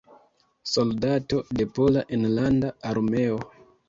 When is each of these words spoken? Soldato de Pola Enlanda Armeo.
Soldato 0.69 1.41
de 1.59 1.67
Pola 1.75 2.03
Enlanda 2.19 2.73
Armeo. 2.93 3.37